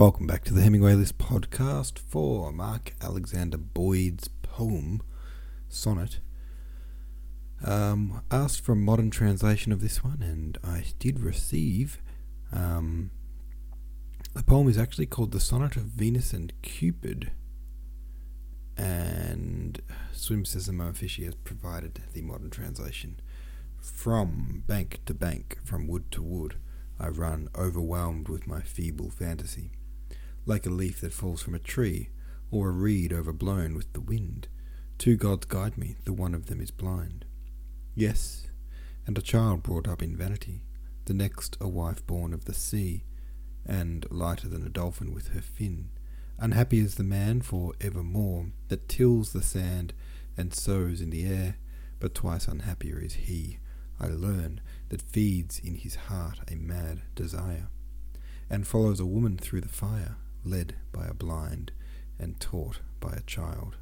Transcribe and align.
Welcome 0.00 0.26
back 0.26 0.44
to 0.44 0.54
the 0.54 0.62
Hemingway 0.62 0.94
List 0.94 1.18
podcast 1.18 1.98
for 1.98 2.50
Mark 2.52 2.94
Alexander 3.02 3.58
Boyd's 3.58 4.28
poem, 4.28 5.02
Sonnet. 5.68 6.20
Um, 7.62 8.22
asked 8.30 8.62
for 8.62 8.72
a 8.72 8.76
modern 8.76 9.10
translation 9.10 9.72
of 9.72 9.82
this 9.82 10.02
one, 10.02 10.22
and 10.22 10.56
I 10.64 10.84
did 10.98 11.20
receive. 11.20 12.00
Um, 12.50 13.10
the 14.34 14.42
poem 14.42 14.70
is 14.70 14.78
actually 14.78 15.04
called 15.04 15.32
The 15.32 15.38
Sonnet 15.38 15.76
of 15.76 15.82
Venus 15.82 16.32
and 16.32 16.54
Cupid, 16.62 17.32
and 18.78 19.82
Swim 20.12 20.46
Mo 20.72 20.92
Fishy 20.94 21.26
has 21.26 21.34
provided 21.34 22.04
the 22.14 22.22
modern 22.22 22.48
translation. 22.48 23.20
From 23.82 24.64
bank 24.66 25.00
to 25.04 25.12
bank, 25.12 25.58
from 25.62 25.86
wood 25.86 26.10
to 26.12 26.22
wood, 26.22 26.54
I 26.98 27.08
run, 27.08 27.50
overwhelmed 27.54 28.30
with 28.30 28.46
my 28.46 28.62
feeble 28.62 29.10
fantasy 29.10 29.72
like 30.46 30.66
a 30.66 30.70
leaf 30.70 31.00
that 31.00 31.12
falls 31.12 31.42
from 31.42 31.54
a 31.54 31.58
tree, 31.58 32.10
or 32.50 32.68
a 32.68 32.72
reed 32.72 33.12
overblown 33.12 33.74
with 33.74 33.92
the 33.92 34.00
wind. 34.00 34.48
Two 34.98 35.16
gods 35.16 35.46
guide 35.46 35.78
me, 35.78 35.96
the 36.04 36.12
one 36.12 36.34
of 36.34 36.46
them 36.46 36.60
is 36.60 36.70
blind. 36.70 37.24
Yes, 37.94 38.48
and 39.06 39.16
a 39.16 39.22
child 39.22 39.62
brought 39.62 39.88
up 39.88 40.02
in 40.02 40.16
vanity, 40.16 40.64
the 41.06 41.14
next 41.14 41.56
a 41.60 41.68
wife 41.68 42.06
born 42.06 42.32
of 42.32 42.44
the 42.44 42.54
sea, 42.54 43.04
and 43.64 44.06
lighter 44.10 44.48
than 44.48 44.66
a 44.66 44.70
dolphin 44.70 45.12
with 45.12 45.28
her 45.28 45.40
fin. 45.40 45.90
Unhappy 46.38 46.78
is 46.78 46.94
the 46.94 47.04
man 47.04 47.42
for 47.42 47.74
evermore 47.80 48.46
that 48.68 48.88
tills 48.88 49.32
the 49.32 49.42
sand 49.42 49.92
and 50.36 50.54
sows 50.54 51.00
in 51.00 51.10
the 51.10 51.26
air, 51.26 51.56
but 51.98 52.14
twice 52.14 52.48
unhappier 52.48 52.98
is 52.98 53.14
he, 53.14 53.58
I 54.00 54.06
learn, 54.08 54.60
that 54.88 55.02
feeds 55.02 55.58
in 55.58 55.74
his 55.74 55.94
heart 55.94 56.40
a 56.50 56.56
mad 56.56 57.02
desire, 57.14 57.68
and 58.48 58.66
follows 58.66 59.00
a 59.00 59.06
woman 59.06 59.36
through 59.36 59.60
the 59.60 59.68
fire, 59.68 60.16
led 60.44 60.76
by 60.92 61.06
a 61.06 61.14
blind 61.14 61.72
and 62.18 62.38
taught 62.40 62.80
by 63.00 63.12
a 63.12 63.22
child. 63.22 63.76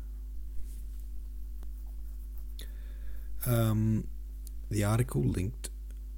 Um, 3.47 4.09
the 4.71 4.85
article 4.85 5.23
linked 5.23 5.71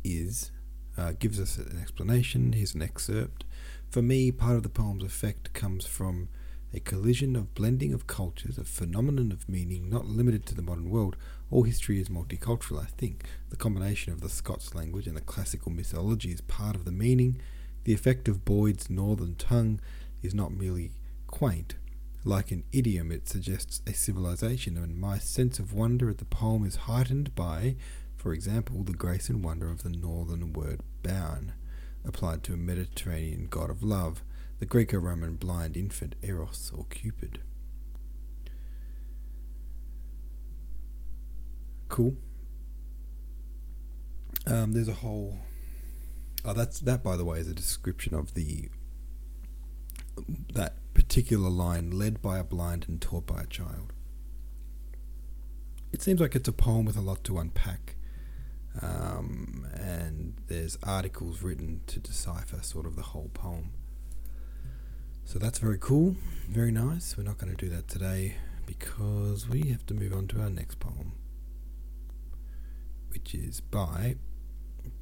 is 0.02 0.50
uh, 0.97 1.12
gives 1.19 1.41
us 1.41 1.56
an 1.56 1.78
explanation. 1.80 2.52
Here's 2.52 2.74
an 2.74 2.82
excerpt. 2.82 3.44
For 3.88 4.02
me, 4.02 4.30
part 4.30 4.56
of 4.56 4.62
the 4.62 4.69
poem's 4.69 5.05
effect 5.05 5.52
comes 5.52 5.86
from 5.86 6.28
a 6.72 6.80
collision 6.80 7.34
of 7.34 7.54
blending 7.54 7.92
of 7.92 8.06
cultures, 8.06 8.58
a 8.58 8.64
phenomenon 8.64 9.32
of 9.32 9.48
meaning 9.48 9.88
not 9.88 10.06
limited 10.06 10.47
to 10.47 10.54
the 10.54 10.62
modern 10.62 10.91
world. 10.91 11.16
All 11.50 11.64
history 11.64 12.00
is 12.00 12.08
multicultural, 12.08 12.80
I 12.80 12.86
think. 12.86 13.25
The 13.50 13.56
combination 13.56 14.12
of 14.12 14.20
the 14.20 14.28
Scots 14.28 14.75
language 14.75 15.06
and 15.06 15.16
the 15.16 15.20
classical 15.22 15.72
mythology 15.72 16.30
is 16.30 16.41
part 16.42 16.77
of 16.77 16.84
the 16.84 16.92
meaning. 16.92 17.41
The 17.84 17.94
effect 17.94 18.28
of 18.28 18.44
Boyd's 18.44 18.88
northern 18.88 19.34
tongue 19.34 19.80
is 20.22 20.34
not 20.34 20.52
merely 20.52 20.92
quaint. 21.26 21.76
Like 22.24 22.50
an 22.50 22.64
idiom, 22.72 23.10
it 23.10 23.28
suggests 23.28 23.80
a 23.86 23.94
civilization, 23.94 24.76
and 24.76 24.98
my 24.98 25.18
sense 25.18 25.58
of 25.58 25.72
wonder 25.72 26.10
at 26.10 26.18
the 26.18 26.24
poem 26.26 26.66
is 26.66 26.76
heightened 26.76 27.34
by, 27.34 27.76
for 28.16 28.34
example, 28.34 28.82
the 28.82 28.92
grace 28.92 29.30
and 29.30 29.42
wonder 29.42 29.70
of 29.70 29.82
the 29.82 29.88
northern 29.88 30.52
word 30.52 30.80
bairn, 31.02 31.54
applied 32.04 32.42
to 32.44 32.52
a 32.52 32.58
Mediterranean 32.58 33.46
god 33.48 33.70
of 33.70 33.82
love, 33.82 34.22
the 34.58 34.66
Greco 34.66 34.98
Roman 34.98 35.36
blind 35.36 35.76
infant 35.76 36.14
Eros 36.22 36.70
or 36.76 36.84
Cupid. 36.91 37.41
Cool. 41.88 42.16
Um, 44.46 44.72
there's 44.72 44.88
a 44.88 44.94
whole. 44.94 45.38
Oh, 46.44 46.52
that's 46.52 46.80
that. 46.80 47.02
By 47.02 47.16
the 47.16 47.24
way, 47.24 47.38
is 47.41 47.48
a 47.48 47.54
description 47.54 48.14
of 48.14 48.34
the 48.34 48.68
that 50.54 50.74
particular 50.94 51.48
line, 51.50 51.90
led 51.90 52.20
by 52.20 52.38
a 52.38 52.44
blind 52.44 52.86
and 52.88 53.00
taught 53.00 53.26
by 53.26 53.42
a 53.42 53.46
child. 53.46 53.92
It 55.92 56.02
seems 56.02 56.20
like 56.20 56.34
it's 56.36 56.48
a 56.48 56.52
poem 56.52 56.84
with 56.84 56.96
a 56.96 57.00
lot 57.00 57.25
to 57.25 57.38
unpack, 57.38 57.97
um, 58.80 59.66
and 59.75 60.34
there's 60.47 60.78
articles 60.82 61.42
written 61.42 61.80
to 61.88 61.98
decipher 61.98 62.62
sort 62.62 62.86
of 62.86 62.97
the 62.97 63.03
whole 63.03 63.30
poem. 63.34 63.70
So 65.25 65.38
that's 65.38 65.59
very 65.59 65.78
cool, 65.78 66.16
very 66.48 66.72
nice. 66.72 67.16
We're 67.16 67.25
not 67.25 67.38
going 67.38 67.54
to 67.54 67.64
do 67.64 67.70
that 67.75 67.88
today 67.88 68.36
because 68.66 69.48
we 69.48 69.70
have 69.70 69.84
to 69.86 69.94
move 69.94 70.12
on 70.12 70.28
to 70.28 70.41
our 70.41 70.50
next 70.50 70.78
poem, 70.80 71.12
which 73.12 73.34
is 73.34 73.60
by 73.60 74.16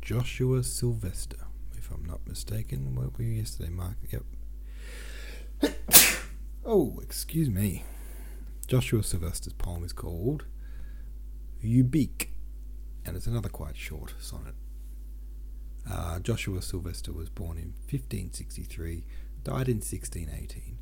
Joshua 0.00 0.62
Sylvester, 0.64 1.46
if 1.76 1.90
I'm 1.90 2.04
not 2.04 2.26
mistaken. 2.26 2.94
What 2.94 3.16
were 3.18 3.24
you 3.24 3.32
yesterday, 3.32 3.70
Mark? 3.70 3.96
Yep, 4.10 4.22
oh, 6.64 6.98
excuse 7.02 7.48
me. 7.48 7.84
Joshua 8.66 9.02
Sylvester's 9.02 9.54
poem 9.54 9.84
is 9.84 9.92
called 9.92 10.44
Ubique, 11.64 12.28
and 13.04 13.16
it's 13.16 13.26
another 13.26 13.48
quite 13.48 13.76
short 13.76 14.14
sonnet. 14.20 14.54
Uh, 15.90 16.18
Joshua 16.18 16.60
Sylvester 16.60 17.12
was 17.12 17.30
born 17.30 17.56
in 17.56 17.72
1563, 17.90 19.04
died 19.42 19.68
in 19.68 19.76
1618. 19.76 20.78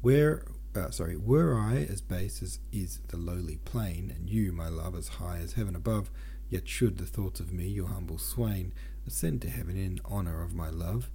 Where, 0.00 0.44
uh, 0.74 0.90
sorry, 0.90 1.16
were 1.16 1.56
I 1.56 1.86
as 1.88 2.00
base 2.00 2.42
as 2.42 2.58
is 2.72 3.00
the 3.08 3.16
lowly 3.16 3.58
plain, 3.64 4.12
and 4.14 4.28
you, 4.28 4.52
my 4.52 4.68
love, 4.68 4.96
as 4.96 5.08
high 5.08 5.38
as 5.38 5.52
heaven 5.52 5.76
above, 5.76 6.10
yet 6.50 6.68
should 6.68 6.98
the 6.98 7.06
thoughts 7.06 7.40
of 7.40 7.52
me, 7.52 7.68
your 7.68 7.88
humble 7.88 8.18
swain, 8.18 8.72
ascend 9.06 9.42
to 9.42 9.50
heaven 9.50 9.76
in 9.76 10.00
honour 10.04 10.42
of 10.42 10.54
my 10.54 10.70
love, 10.70 11.10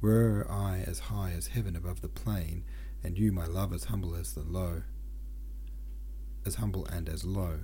were 0.00 0.46
I 0.50 0.84
as 0.86 0.98
high 0.98 1.32
as 1.36 1.48
heaven 1.48 1.76
above 1.76 2.00
the 2.00 2.08
plain, 2.08 2.64
and 3.02 3.18
you, 3.18 3.32
my 3.32 3.46
love, 3.46 3.72
as 3.72 3.84
humble 3.84 4.14
as 4.14 4.32
the 4.32 4.42
low, 4.42 4.82
as 6.46 6.56
humble 6.56 6.86
and 6.86 7.08
as 7.08 7.24
low, 7.24 7.60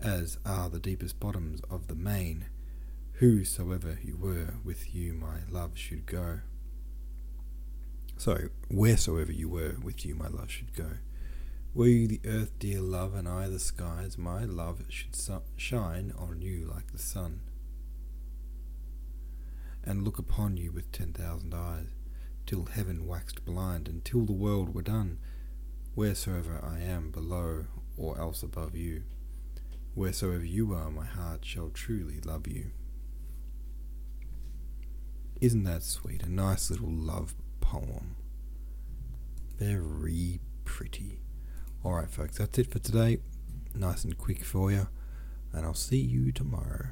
as 0.00 0.38
are 0.44 0.68
the 0.68 0.80
deepest 0.80 1.20
bottoms 1.20 1.60
of 1.70 1.86
the 1.86 1.94
main, 1.94 2.46
whosoever 3.14 3.98
you 4.02 4.16
were, 4.16 4.54
with 4.64 4.94
you 4.94 5.12
my 5.12 5.40
love 5.48 5.72
should 5.74 6.06
go. 6.06 6.40
So, 8.16 8.48
wheresoever 8.68 9.32
you 9.32 9.48
were, 9.48 9.76
with 9.82 10.04
you 10.04 10.14
my 10.14 10.28
love 10.28 10.50
should 10.50 10.74
go. 10.74 10.90
Were 11.72 11.86
you 11.86 12.08
the 12.08 12.20
earth, 12.24 12.50
dear 12.58 12.80
love, 12.80 13.14
and 13.14 13.28
I 13.28 13.48
the 13.48 13.60
skies, 13.60 14.18
my 14.18 14.44
love 14.44 14.82
should 14.88 15.16
shine 15.56 16.12
on 16.18 16.42
you 16.42 16.66
like 16.66 16.90
the 16.90 16.98
sun 16.98 17.40
and 19.84 20.04
look 20.04 20.18
upon 20.18 20.56
you 20.56 20.72
with 20.72 20.92
ten 20.92 21.12
thousand 21.12 21.54
eyes, 21.54 21.88
till 22.46 22.66
heaven 22.66 23.06
waxed 23.06 23.44
blind, 23.44 23.88
and 23.88 24.04
till 24.04 24.24
the 24.24 24.32
world 24.32 24.74
were 24.74 24.82
done, 24.82 25.18
wheresoever 25.94 26.60
I 26.62 26.80
am 26.80 27.10
below 27.10 27.66
or 27.96 28.18
else 28.18 28.42
above 28.42 28.76
you. 28.76 29.02
Wheresoever 29.94 30.44
you 30.44 30.72
are, 30.72 30.90
my 30.90 31.04
heart 31.04 31.44
shall 31.44 31.70
truly 31.70 32.20
love 32.20 32.46
you. 32.46 32.70
Isn't 35.40 35.64
that 35.64 35.82
sweet? 35.82 36.22
A 36.22 36.30
nice 36.30 36.70
little 36.70 36.90
love 36.90 37.34
poem. 37.60 38.16
Very 39.58 40.40
pretty. 40.64 41.22
Alright, 41.84 42.10
folks, 42.10 42.38
that's 42.38 42.58
it 42.58 42.70
for 42.70 42.78
today. 42.78 43.18
Nice 43.74 44.04
and 44.04 44.16
quick 44.16 44.44
for 44.44 44.70
you. 44.70 44.88
And 45.52 45.64
I'll 45.64 45.74
see 45.74 46.00
you 46.00 46.30
tomorrow. 46.30 46.88